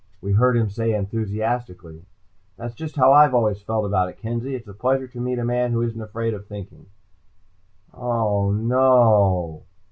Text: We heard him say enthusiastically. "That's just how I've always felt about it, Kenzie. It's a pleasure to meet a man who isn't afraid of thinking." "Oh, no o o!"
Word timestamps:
We 0.19 0.31
heard 0.33 0.57
him 0.57 0.71
say 0.71 0.95
enthusiastically. 0.95 2.01
"That's 2.57 2.73
just 2.73 2.95
how 2.95 3.13
I've 3.13 3.35
always 3.35 3.61
felt 3.61 3.85
about 3.85 4.09
it, 4.09 4.17
Kenzie. 4.17 4.55
It's 4.55 4.67
a 4.67 4.73
pleasure 4.73 5.05
to 5.07 5.19
meet 5.19 5.37
a 5.37 5.45
man 5.45 5.71
who 5.73 5.83
isn't 5.83 6.01
afraid 6.01 6.33
of 6.33 6.47
thinking." 6.47 6.87
"Oh, 7.93 8.49
no 8.51 8.81
o 8.81 9.13
o!" 9.13 9.63